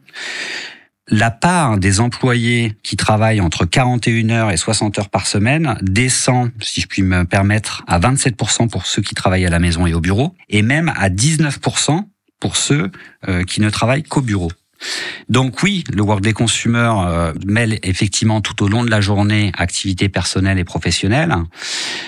La 1.09 1.29
part 1.29 1.77
des 1.77 1.99
employés 1.99 2.75
qui 2.81 2.97
travaillent 2.97 3.39
entre 3.39 3.65
41 3.65 4.31
heures 4.31 4.51
et 4.51 4.57
60 4.57 4.97
heures 4.97 5.09
par 5.09 5.27
semaine 5.27 5.77
descend, 5.83 6.49
si 6.59 6.81
je 6.81 6.87
puis 6.87 7.03
me 7.03 7.23
permettre, 7.23 7.83
à 7.85 7.99
27% 7.99 8.67
pour 8.67 8.87
ceux 8.87 9.03
qui 9.03 9.13
travaillent 9.13 9.45
à 9.45 9.51
la 9.51 9.59
maison 9.59 9.85
et 9.85 9.93
au 9.93 10.01
bureau, 10.01 10.33
et 10.49 10.63
même 10.63 10.91
à 10.97 11.09
19% 11.11 12.03
pour 12.39 12.57
ceux 12.57 12.91
euh, 13.27 13.43
qui 13.43 13.61
ne 13.61 13.69
travaillent 13.69 14.01
qu'au 14.01 14.21
bureau. 14.21 14.51
Donc 15.29 15.61
oui, 15.63 15.83
le 15.93 16.01
Workday 16.01 16.33
Consumer 16.33 16.93
euh, 16.99 17.33
mêle 17.45 17.79
effectivement 17.83 18.41
tout 18.41 18.63
au 18.63 18.67
long 18.67 18.83
de 18.83 18.89
la 18.89 19.01
journée 19.01 19.51
activités 19.57 20.09
personnelles 20.09 20.59
et 20.59 20.63
professionnelles, 20.63 21.35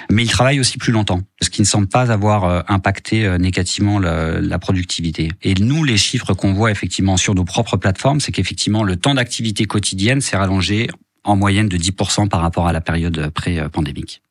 mais 0.09 0.23
il 0.23 0.29
travaille 0.29 0.59
aussi 0.59 0.77
plus 0.77 0.91
longtemps, 0.91 1.21
ce 1.41 1.49
qui 1.49 1.61
ne 1.61 1.67
semble 1.67 1.88
pas 1.88 2.11
avoir 2.11 2.45
euh, 2.45 2.61
impacté 2.67 3.25
euh, 3.25 3.38
négativement 3.38 3.99
la, 3.99 4.59
productivité. 4.59 5.31
Et 5.41 5.53
nous, 5.53 5.83
les 5.83 5.97
chiffres 5.97 6.33
qu'on 6.33 6.53
voit 6.53 6.69
effectivement 6.69 7.17
sur 7.17 7.33
nos 7.33 7.45
propres 7.45 7.77
plateformes, 7.77 8.19
c'est 8.19 8.31
qu'effectivement 8.31 8.83
le 8.83 8.97
temps 8.97 9.15
d'activité 9.15 9.65
quotidienne 9.65 10.19
s'est 10.19 10.35
rallongé 10.38 10.89
en 11.23 11.35
moyenne 11.35 11.69
de 11.69 11.77
10% 11.77 12.27
par 12.27 12.41
rapport 12.41 12.67
à 12.67 12.73
la 12.73 12.81
période 12.81 13.29
pré-pandémique. 13.33 14.21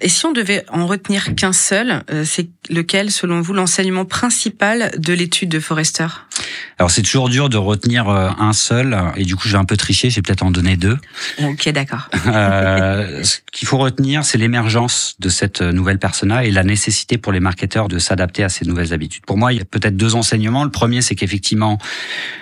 Et 0.00 0.08
si 0.08 0.26
on 0.26 0.32
devait 0.32 0.64
en 0.68 0.86
retenir 0.86 1.34
qu'un 1.34 1.52
seul, 1.52 2.02
c'est 2.24 2.48
lequel, 2.70 3.10
selon 3.10 3.40
vous, 3.40 3.52
l'enseignement 3.52 4.04
principal 4.04 4.92
de 4.98 5.12
l'étude 5.12 5.48
de 5.48 5.60
Forrester? 5.60 6.06
Alors 6.78 6.90
c'est 6.92 7.02
toujours 7.02 7.28
dur 7.28 7.48
de 7.48 7.56
retenir 7.56 8.08
euh, 8.08 8.30
un 8.38 8.52
seul, 8.52 8.96
et 9.16 9.24
du 9.24 9.34
coup 9.34 9.48
j'ai 9.48 9.56
un 9.56 9.64
peu 9.64 9.76
triché, 9.76 10.10
j'ai 10.10 10.22
peut-être 10.22 10.44
en 10.44 10.52
donné 10.52 10.76
deux. 10.76 10.96
Ok, 11.42 11.68
d'accord. 11.70 12.08
euh, 12.26 13.24
ce 13.24 13.38
qu'il 13.52 13.66
faut 13.66 13.78
retenir, 13.78 14.24
c'est 14.24 14.38
l'émergence 14.38 15.16
de 15.18 15.28
cette 15.28 15.60
nouvelle 15.60 15.98
persona 15.98 16.44
et 16.44 16.52
la 16.52 16.62
nécessité 16.62 17.18
pour 17.18 17.32
les 17.32 17.40
marketeurs 17.40 17.88
de 17.88 17.98
s'adapter 17.98 18.44
à 18.44 18.48
ces 18.48 18.64
nouvelles 18.64 18.92
habitudes. 18.92 19.26
Pour 19.26 19.36
moi, 19.36 19.52
il 19.52 19.58
y 19.58 19.60
a 19.60 19.64
peut-être 19.64 19.96
deux 19.96 20.14
enseignements. 20.14 20.62
Le 20.62 20.70
premier, 20.70 21.02
c'est 21.02 21.16
qu'effectivement, 21.16 21.78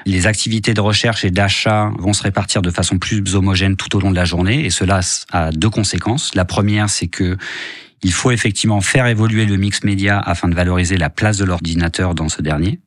les 0.04 0.26
activités 0.26 0.74
de 0.74 0.82
recherche 0.82 1.24
et 1.24 1.30
d'achat 1.30 1.90
vont 1.98 2.12
se 2.12 2.22
répartir 2.22 2.60
de 2.60 2.70
façon 2.70 2.98
plus 2.98 3.34
homogène 3.34 3.76
tout 3.76 3.96
au 3.96 4.00
long 4.00 4.10
de 4.10 4.16
la 4.16 4.26
journée, 4.26 4.66
et 4.66 4.70
cela 4.70 5.00
a 5.32 5.50
deux 5.50 5.70
conséquences. 5.70 6.34
La 6.34 6.44
première, 6.44 6.90
c'est 6.90 7.06
que 7.06 7.15
il 7.20 8.12
faut 8.12 8.30
effectivement 8.30 8.80
faire 8.80 9.06
évoluer 9.06 9.46
le 9.46 9.56
mix 9.56 9.82
média 9.82 10.18
afin 10.18 10.48
de 10.48 10.54
valoriser 10.54 10.96
la 10.96 11.10
place 11.10 11.38
de 11.38 11.44
l'ordinateur 11.44 12.14
dans 12.14 12.28
ce 12.28 12.42
dernier. 12.42 12.80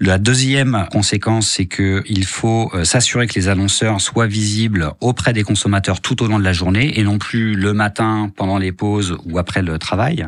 La 0.00 0.18
deuxième 0.18 0.88
conséquence, 0.90 1.48
c'est 1.48 1.66
qu'il 1.66 2.24
faut 2.24 2.70
euh, 2.74 2.82
s'assurer 2.82 3.28
que 3.28 3.34
les 3.34 3.48
annonceurs 3.48 4.00
soient 4.00 4.26
visibles 4.26 4.92
auprès 5.00 5.32
des 5.32 5.44
consommateurs 5.44 6.00
tout 6.00 6.22
au 6.24 6.26
long 6.26 6.40
de 6.40 6.44
la 6.44 6.52
journée 6.52 6.98
et 6.98 7.04
non 7.04 7.18
plus 7.18 7.54
le 7.54 7.72
matin 7.72 8.30
pendant 8.36 8.58
les 8.58 8.72
pauses 8.72 9.16
ou 9.26 9.38
après 9.38 9.62
le 9.62 9.78
travail. 9.78 10.26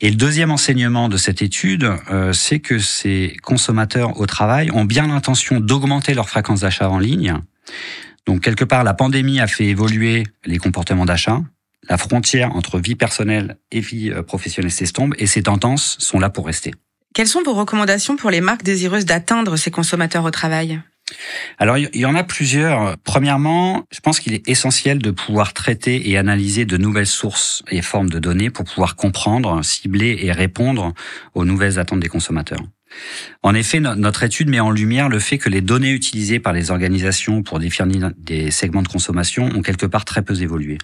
Et 0.00 0.08
le 0.08 0.16
deuxième 0.16 0.50
enseignement 0.50 1.10
de 1.10 1.18
cette 1.18 1.42
étude, 1.42 1.92
euh, 2.10 2.32
c'est 2.32 2.60
que 2.60 2.78
ces 2.78 3.36
consommateurs 3.42 4.18
au 4.18 4.26
travail 4.26 4.70
ont 4.70 4.86
bien 4.86 5.06
l'intention 5.06 5.60
d'augmenter 5.60 6.14
leur 6.14 6.30
fréquence 6.30 6.60
d'achat 6.60 6.88
en 6.88 6.98
ligne. 6.98 7.34
Donc 8.26 8.40
quelque 8.40 8.64
part, 8.64 8.84
la 8.84 8.94
pandémie 8.94 9.38
a 9.40 9.46
fait 9.46 9.66
évoluer 9.66 10.24
les 10.46 10.56
comportements 10.56 11.04
d'achat 11.04 11.42
La 11.88 11.98
frontière 11.98 12.54
entre 12.54 12.78
vie 12.78 12.94
personnelle 12.94 13.56
et 13.70 13.80
vie 13.80 14.10
euh, 14.10 14.22
professionnelle 14.22 14.70
s'estompe 14.70 15.14
et 15.18 15.26
ces 15.26 15.42
tendances 15.42 15.96
sont 15.98 16.18
là 16.18 16.30
pour 16.30 16.46
rester. 16.46 16.72
Quelles 17.14 17.26
sont 17.28 17.42
vos 17.42 17.54
recommandations 17.54 18.16
pour 18.16 18.30
les 18.30 18.40
marques 18.40 18.62
désireuses 18.62 19.04
d'atteindre 19.04 19.56
ces 19.56 19.70
consommateurs 19.70 20.24
au 20.24 20.30
travail? 20.30 20.80
Alors, 21.58 21.76
il 21.76 21.94
y 21.94 22.06
en 22.06 22.14
a 22.14 22.24
plusieurs. 22.24 22.96
Premièrement, 22.98 23.84
je 23.90 24.00
pense 24.00 24.18
qu'il 24.18 24.32
est 24.32 24.48
essentiel 24.48 24.98
de 24.98 25.10
pouvoir 25.10 25.52
traiter 25.52 26.08
et 26.08 26.16
analyser 26.16 26.64
de 26.64 26.76
nouvelles 26.78 27.06
sources 27.06 27.62
et 27.70 27.82
formes 27.82 28.08
de 28.08 28.18
données 28.18 28.48
pour 28.48 28.64
pouvoir 28.64 28.96
comprendre, 28.96 29.62
cibler 29.62 30.18
et 30.22 30.32
répondre 30.32 30.94
aux 31.34 31.44
nouvelles 31.44 31.78
attentes 31.78 32.00
des 32.00 32.08
consommateurs. 32.08 32.62
En 33.42 33.54
effet, 33.54 33.80
notre 33.80 34.22
étude 34.22 34.48
met 34.48 34.60
en 34.60 34.70
lumière 34.70 35.08
le 35.08 35.18
fait 35.18 35.38
que 35.38 35.48
les 35.48 35.60
données 35.60 35.92
utilisées 35.92 36.38
par 36.38 36.52
les 36.52 36.70
organisations 36.70 37.42
pour 37.42 37.58
définir 37.58 38.10
des 38.16 38.50
segments 38.50 38.82
de 38.82 38.88
consommation 38.88 39.46
ont 39.46 39.62
quelque 39.62 39.86
part 39.86 40.04
très 40.04 40.22
peu 40.22 40.40
évolué. 40.40 40.78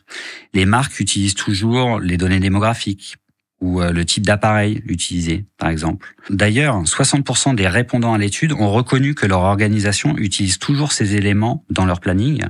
Les 0.55 0.67
marques 0.67 0.99
utilisent 1.01 1.35
toujours 1.35 2.01
les 2.01 2.17
données 2.17 2.41
démographiques 2.41 3.17
ou 3.61 3.81
euh, 3.81 3.93
le 3.93 4.05
type 4.05 4.25
d'appareil 4.25 4.83
utilisé, 4.87 5.45
par 5.57 5.69
exemple. 5.69 6.15
D'ailleurs, 6.31 6.83
60% 6.83 7.55
des 7.55 7.67
répondants 7.67 8.15
à 8.15 8.19
l'étude 8.19 8.53
ont 8.53 8.71
reconnu 8.71 9.15
que 9.15 9.27
leur 9.27 9.41
organisation 9.41 10.17
utilise 10.17 10.59
toujours 10.59 10.93
ces 10.93 11.17
éléments 11.17 11.65
dans 11.71 11.85
leur 11.85 12.01
planning. 12.01 12.45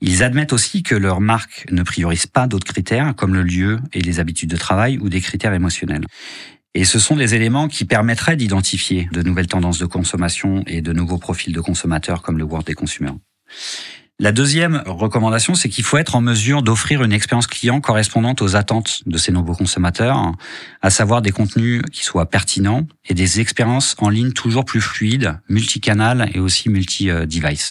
Ils 0.00 0.24
admettent 0.24 0.52
aussi 0.52 0.82
que 0.82 0.96
leur 0.96 1.20
marque 1.20 1.66
ne 1.70 1.82
priorise 1.82 2.26
pas 2.26 2.48
d'autres 2.48 2.66
critères 2.66 3.14
comme 3.14 3.34
le 3.34 3.42
lieu 3.42 3.78
et 3.92 4.00
les 4.00 4.18
habitudes 4.18 4.50
de 4.50 4.56
travail 4.56 4.98
ou 4.98 5.08
des 5.08 5.20
critères 5.20 5.54
émotionnels. 5.54 6.04
Et 6.74 6.84
ce 6.84 6.98
sont 6.98 7.16
des 7.16 7.34
éléments 7.34 7.68
qui 7.68 7.84
permettraient 7.84 8.36
d'identifier 8.36 9.08
de 9.12 9.22
nouvelles 9.22 9.46
tendances 9.46 9.78
de 9.78 9.86
consommation 9.86 10.64
et 10.66 10.80
de 10.80 10.92
nouveaux 10.92 11.18
profils 11.18 11.52
de 11.52 11.60
consommateurs 11.60 12.22
comme 12.22 12.38
le 12.38 12.44
World 12.44 12.66
des 12.66 12.74
consommateurs. 12.74 13.18
La 14.18 14.30
deuxième 14.30 14.82
recommandation, 14.86 15.54
c'est 15.54 15.68
qu'il 15.68 15.82
faut 15.82 15.96
être 15.96 16.14
en 16.14 16.20
mesure 16.20 16.62
d'offrir 16.62 17.02
une 17.02 17.12
expérience 17.12 17.48
client 17.48 17.80
correspondante 17.80 18.40
aux 18.40 18.54
attentes 18.54 19.02
de 19.06 19.18
ces 19.18 19.32
nouveaux 19.32 19.54
consommateurs, 19.54 20.32
à 20.80 20.90
savoir 20.90 21.22
des 21.22 21.32
contenus 21.32 21.82
qui 21.90 22.04
soient 22.04 22.30
pertinents 22.30 22.86
et 23.08 23.14
des 23.14 23.40
expériences 23.40 23.96
en 23.98 24.10
ligne 24.10 24.32
toujours 24.32 24.64
plus 24.64 24.80
fluides, 24.80 25.40
multicanal 25.48 26.30
et 26.34 26.38
aussi 26.38 26.68
multi-device. 26.68 27.70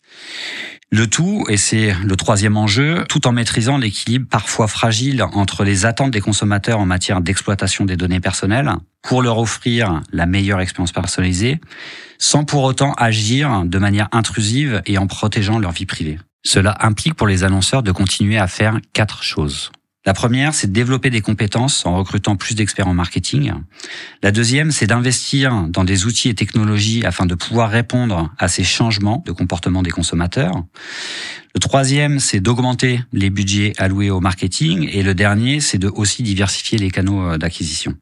Le 0.93 1.07
tout, 1.07 1.45
et 1.48 1.55
c'est 1.55 1.95
le 2.03 2.15
troisième 2.17 2.57
enjeu, 2.57 3.05
tout 3.07 3.25
en 3.25 3.31
maîtrisant 3.31 3.77
l'équilibre 3.77 4.27
parfois 4.29 4.67
fragile 4.67 5.24
entre 5.24 5.63
les 5.63 5.86
attentes 5.86 6.12
des 6.12 6.19
consommateurs 6.19 6.79
en 6.79 6.86
matière 6.86 7.21
d'exploitation 7.21 7.86
des 7.86 7.95
données 7.95 8.19
personnelles 8.19 8.74
pour 9.01 9.21
leur 9.21 9.38
offrir 9.38 10.01
la 10.12 10.25
meilleure 10.25 10.60
expérience 10.60 10.91
personnalisée, 10.91 11.62
sans 12.17 12.43
pour 12.43 12.63
autant 12.63 12.93
agir 12.95 13.63
de 13.63 13.77
manière 13.77 14.10
intrusive 14.12 14.81
et 14.86 14.98
en 14.98 15.07
protégeant 15.07 15.60
leur 15.60 15.71
vie 15.71 15.86
privée. 15.86 16.19
Cela 16.43 16.75
implique 16.81 17.13
pour 17.13 17.27
les 17.27 17.45
annonceurs 17.45 17.83
de 17.83 17.91
continuer 17.93 18.38
à 18.38 18.48
faire 18.48 18.77
quatre 18.91 19.24
choses. 19.24 19.71
La 20.03 20.13
première, 20.13 20.55
c'est 20.55 20.65
de 20.67 20.74
développer 20.74 21.12
des 21.12 21.22
compétences 21.22 21.86
en 21.86 21.96
recrutant 21.96 22.36
plus 22.36 22.55
d'experts 22.55 22.88
en 22.88 22.93
marketing. 22.96 23.53
La 24.24 24.31
deuxième, 24.31 24.72
c'est 24.72 24.88
d'investir 24.88 25.67
dans 25.70 25.84
des 25.84 26.05
outils 26.05 26.29
et 26.29 26.34
technologies 26.34 27.05
afin 27.05 27.27
de 27.27 27.36
pouvoir 27.36 27.70
répondre 27.70 28.34
à 28.39 28.48
ces 28.48 28.63
changements 28.63 29.24
de 29.27 29.31
comportement 29.31 29.84
des 29.84 29.91
consommateurs. 29.91 30.63
Le 31.53 31.60
troisième, 31.60 32.20
c'est 32.20 32.39
d'augmenter 32.39 33.01
les 33.13 33.29
budgets 33.29 33.74
alloués 33.77 34.10
au 34.10 34.22
marketing. 34.22 34.89
Et 34.91 35.03
le 35.03 35.13
dernier, 35.13 35.60
c'est 35.60 35.77
de 35.77 35.88
aussi 35.88 36.24
diversifier 36.24 36.79
les 36.79 36.89
canaux 36.89 37.38
d'acquisition. 37.38 37.96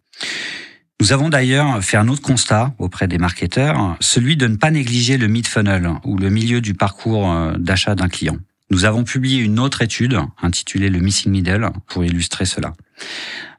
Nous 1.01 1.13
avons 1.13 1.29
d'ailleurs 1.29 1.81
fait 1.81 1.95
un 1.95 2.09
autre 2.09 2.21
constat 2.21 2.73
auprès 2.77 3.07
des 3.07 3.17
marketeurs, 3.17 3.95
celui 4.01 4.35
de 4.35 4.47
ne 4.47 4.57
pas 4.57 4.69
négliger 4.69 5.17
le 5.17 5.27
mid-funnel 5.27 5.89
ou 6.03 6.17
le 6.17 6.29
milieu 6.29 6.59
du 6.59 6.73
parcours 6.73 7.31
euh, 7.31 7.53
d'achat 7.57 7.95
d'un 7.95 8.09
client. 8.09 8.35
Nous 8.71 8.85
avons 8.85 9.03
publié 9.03 9.41
une 9.41 9.59
autre 9.59 9.81
étude 9.81 10.19
intitulée 10.41 10.89
le 10.89 10.99
Missing 10.99 11.31
Middle 11.31 11.69
pour 11.87 12.03
illustrer 12.03 12.45
cela. 12.45 12.73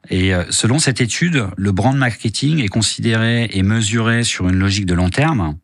Et 0.09 0.33
euh, 0.33 0.43
selon 0.49 0.79
cette 0.79 1.01
étude, 1.01 1.47
le 1.57 1.71
brand 1.71 1.95
marketing 1.95 2.63
est 2.63 2.69
considéré 2.69 3.49
et 3.51 3.63
mesuré 3.63 4.23
sur 4.23 4.47
une 4.47 4.55
logique 4.57 4.85
de 4.85 4.93
long 4.93 5.09
terme, 5.09 5.57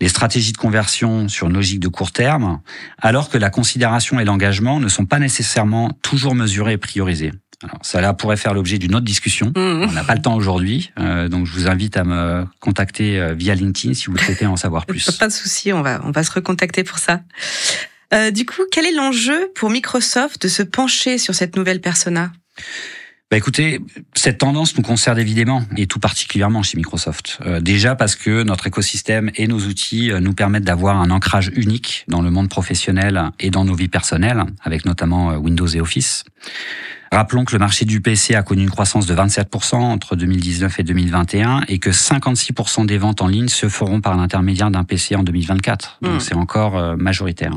les 0.00 0.08
stratégies 0.08 0.52
de 0.52 0.58
conversion 0.58 1.28
sur 1.28 1.46
une 1.48 1.54
logique 1.54 1.80
de 1.80 1.88
court 1.88 2.12
terme, 2.12 2.60
alors 2.98 3.30
que 3.30 3.38
la 3.38 3.50
considération 3.50 4.20
et 4.20 4.24
l'engagement 4.24 4.80
ne 4.80 4.88
sont 4.88 5.06
pas 5.06 5.18
nécessairement 5.18 5.90
toujours 6.02 6.34
mesurés 6.34 6.74
et 6.74 6.78
priorisés. 6.78 7.32
Alors, 7.64 7.78
ça 7.82 8.00
là 8.00 8.14
pourrait 8.14 8.36
faire 8.36 8.54
l'objet 8.54 8.78
d'une 8.78 8.94
autre 8.94 9.04
discussion. 9.04 9.48
Mmh. 9.48 9.86
On 9.88 9.92
n'a 9.92 10.04
pas 10.04 10.14
le 10.14 10.22
temps 10.22 10.36
aujourd'hui, 10.36 10.92
euh, 11.00 11.28
donc 11.28 11.44
je 11.46 11.52
vous 11.52 11.66
invite 11.68 11.96
à 11.96 12.04
me 12.04 12.46
contacter 12.60 13.18
euh, 13.18 13.34
via 13.34 13.54
LinkedIn 13.56 13.94
si 13.94 14.06
vous 14.06 14.16
souhaitez 14.16 14.46
en 14.46 14.56
savoir 14.56 14.86
plus. 14.86 15.10
pas 15.10 15.26
de 15.26 15.32
souci, 15.32 15.72
on 15.72 15.82
va 15.82 16.00
on 16.04 16.12
va 16.12 16.22
se 16.22 16.30
recontacter 16.30 16.84
pour 16.84 16.98
ça. 16.98 17.20
Euh, 18.14 18.30
du 18.30 18.46
coup, 18.46 18.62
quel 18.70 18.86
est 18.86 18.92
l'enjeu 18.92 19.50
pour 19.54 19.70
Microsoft 19.70 20.42
de 20.42 20.48
se 20.48 20.62
pencher 20.62 21.18
sur 21.18 21.34
cette 21.34 21.56
nouvelle 21.56 21.80
persona? 21.80 22.32
Bah 23.30 23.36
écoutez, 23.36 23.78
cette 24.14 24.38
tendance 24.38 24.74
nous 24.78 24.82
concerne 24.82 25.18
évidemment 25.18 25.62
et 25.76 25.86
tout 25.86 25.98
particulièrement 25.98 26.62
chez 26.62 26.78
Microsoft. 26.78 27.38
Euh, 27.44 27.60
déjà 27.60 27.94
parce 27.94 28.16
que 28.16 28.42
notre 28.42 28.66
écosystème 28.66 29.30
et 29.34 29.46
nos 29.46 29.58
outils 29.58 30.10
euh, 30.10 30.20
nous 30.20 30.32
permettent 30.32 30.64
d'avoir 30.64 30.98
un 30.98 31.10
ancrage 31.10 31.50
unique 31.54 32.06
dans 32.08 32.22
le 32.22 32.30
monde 32.30 32.48
professionnel 32.48 33.30
et 33.38 33.50
dans 33.50 33.66
nos 33.66 33.74
vies 33.74 33.88
personnelles, 33.88 34.44
avec 34.62 34.86
notamment 34.86 35.36
Windows 35.36 35.66
et 35.66 35.80
Office. 35.82 36.24
Rappelons 37.12 37.44
que 37.44 37.52
le 37.52 37.58
marché 37.58 37.84
du 37.84 38.00
PC 38.00 38.34
a 38.34 38.42
connu 38.42 38.62
une 38.62 38.70
croissance 38.70 39.04
de 39.04 39.14
27% 39.14 39.74
entre 39.76 40.16
2019 40.16 40.80
et 40.80 40.82
2021 40.82 41.64
et 41.68 41.78
que 41.78 41.90
56% 41.90 42.86
des 42.86 42.96
ventes 42.96 43.20
en 43.20 43.26
ligne 43.26 43.48
se 43.48 43.68
feront 43.68 44.00
par 44.00 44.16
l'intermédiaire 44.16 44.70
d'un 44.70 44.84
PC 44.84 45.16
en 45.16 45.22
2024. 45.22 45.98
Donc 46.00 46.16
hmm. 46.16 46.20
c'est 46.20 46.34
encore 46.34 46.96
majoritaire. 46.96 47.52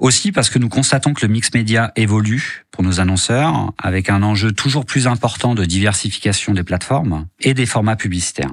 Aussi 0.00 0.32
parce 0.32 0.50
que 0.50 0.58
nous 0.58 0.68
constatons 0.68 1.14
que 1.14 1.24
le 1.24 1.32
mix 1.32 1.52
média 1.54 1.92
évolue 1.96 2.66
pour 2.70 2.82
nos 2.82 3.00
annonceurs 3.00 3.72
avec 3.78 4.10
un 4.10 4.22
enjeu 4.22 4.52
toujours 4.52 4.86
plus 4.86 5.06
important 5.06 5.54
de 5.54 5.64
diversification 5.64 6.52
des 6.52 6.64
plateformes 6.64 7.26
et 7.40 7.54
des 7.54 7.66
formats 7.66 7.96
publicitaires. 7.96 8.52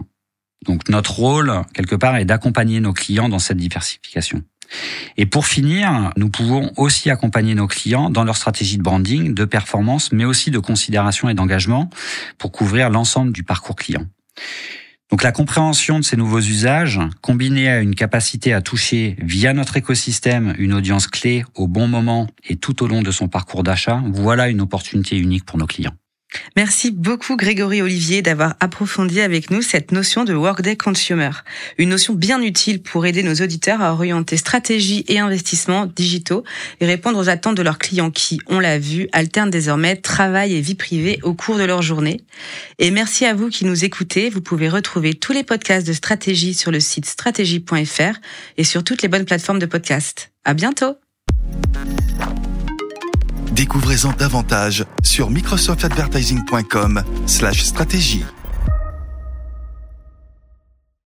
Donc 0.66 0.90
notre 0.90 1.12
rôle, 1.12 1.52
quelque 1.74 1.96
part, 1.96 2.18
est 2.18 2.26
d'accompagner 2.26 2.80
nos 2.80 2.94
clients 2.94 3.30
dans 3.30 3.40
cette 3.40 3.58
diversification. 3.58 4.44
Et 5.18 5.26
pour 5.26 5.48
finir, 5.48 6.12
nous 6.16 6.30
pouvons 6.30 6.72
aussi 6.78 7.10
accompagner 7.10 7.56
nos 7.56 7.68
clients 7.68 8.10
dans 8.10 8.24
leur 8.24 8.38
stratégie 8.38 8.78
de 8.78 8.84
branding, 8.84 9.34
de 9.34 9.46
performance, 9.46 10.12
mais 10.12 10.26
aussi 10.26 10.52
de 10.52 10.60
considération 10.60 11.28
et 11.30 11.34
d'engagement 11.34 11.90
pour 12.38 12.52
couvrir 12.52 12.90
l'ensemble 12.90 13.34
du 13.34 13.44
parcours 13.44 13.76
client. 13.76 14.06
Donc 15.12 15.24
la 15.24 15.34
compréhension 15.34 16.00
de 16.00 16.06
ces 16.06 16.16
nouveaux 16.16 16.40
usages, 16.40 17.02
combinée 17.20 17.68
à 17.68 17.82
une 17.82 17.96
capacité 17.96 18.54
à 18.54 18.62
toucher 18.62 19.18
via 19.22 19.54
notre 19.54 19.76
écosystème 19.76 20.56
une 20.58 20.74
audience 20.74 21.08
clé 21.08 21.44
au 21.54 21.68
bon 21.68 21.88
moment 21.88 22.28
et 22.48 22.56
tout 22.56 22.82
au 22.82 22.88
long 22.88 23.02
de 23.02 23.12
son 23.12 23.28
parcours 23.28 23.64
d'achat, 23.64 24.02
voilà 24.14 24.48
une 24.48 24.62
opportunité 24.62 25.18
unique 25.18 25.46
pour 25.46 25.58
nos 25.58 25.68
clients. 25.68 25.94
Merci 26.56 26.92
beaucoup 26.92 27.36
Grégory 27.36 27.82
Olivier 27.82 28.22
d'avoir 28.22 28.56
approfondi 28.60 29.22
avec 29.22 29.52
nous 29.52 29.62
cette 29.62 29.92
notion 29.92 30.24
de 30.24 30.34
Workday 30.34 30.76
Consumer, 30.76 31.32
une 31.78 31.90
notion 31.90 32.14
bien 32.14 32.42
utile 32.42 32.82
pour 32.82 33.06
aider 33.06 33.24
nos 33.24 33.36
auditeurs 33.36 33.82
à 33.82 33.94
orienter 33.94 34.38
stratégie 34.38 35.06
et 35.08 35.20
investissements 35.20 35.86
digitaux 35.86 36.44
et 36.80 36.86
répondre 36.86 37.20
aux 37.20 37.30
attentes 37.30 37.56
de 37.56 37.62
leurs 37.62 37.80
clients 37.80 38.12
qui, 38.12 38.40
on 38.48 38.60
l'a 38.60 38.80
vu, 38.80 39.08
alternent 39.12 39.50
désormais 39.50 39.96
travail 39.96 40.56
et 40.56 40.62
vie 40.62 40.76
privée 40.76 41.20
au 41.24 41.34
cours 41.34 41.58
de 41.58 41.64
leur 41.64 41.82
journée. 41.82 42.22
Et 42.80 42.92
merci 42.92 43.26
à 43.26 43.34
vous 43.34 43.50
qui 43.50 43.66
nous 43.66 43.86
écoutez. 43.86 44.30
Vous 44.30 44.42
pouvez 44.42 44.70
retrouver 44.70 45.14
tous 45.14 45.34
les 45.34 45.44
podcasts 45.44 45.88
de 45.88 45.94
stratégie 45.94 46.54
sur 46.54 46.72
le 46.72 46.80
site 46.80 47.06
stratégie.fr 47.06 48.20
et 48.58 48.64
sur 48.64 48.84
toutes 48.84 49.02
les 49.02 49.08
bonnes 49.08 49.26
plateformes 49.26 49.60
de 49.60 49.66
podcast. 49.66 50.32
À 50.44 50.54
bientôt! 50.54 50.96
Découvrez-en 53.62 54.12
davantage 54.14 54.86
sur 55.04 55.30
microsoftadvertising.com/stratégie. 55.30 58.26